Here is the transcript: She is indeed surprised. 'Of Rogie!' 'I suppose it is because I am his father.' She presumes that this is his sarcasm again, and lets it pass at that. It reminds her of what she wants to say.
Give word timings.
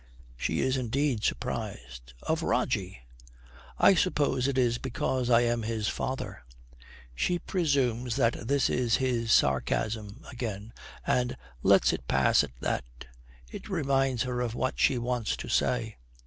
She 0.35 0.61
is 0.61 0.77
indeed 0.77 1.23
surprised. 1.23 2.13
'Of 2.23 2.41
Rogie!' 2.41 3.01
'I 3.77 3.93
suppose 3.93 4.47
it 4.47 4.57
is 4.57 4.79
because 4.79 5.29
I 5.29 5.41
am 5.41 5.61
his 5.61 5.89
father.' 5.89 6.43
She 7.13 7.37
presumes 7.37 8.15
that 8.15 8.47
this 8.47 8.67
is 8.67 8.95
his 8.95 9.31
sarcasm 9.31 10.23
again, 10.31 10.73
and 11.05 11.37
lets 11.61 11.93
it 11.93 12.07
pass 12.07 12.43
at 12.43 12.57
that. 12.61 12.85
It 13.51 13.69
reminds 13.69 14.23
her 14.23 14.41
of 14.41 14.55
what 14.55 14.79
she 14.79 14.97
wants 14.97 15.37
to 15.37 15.47
say. 15.47 15.97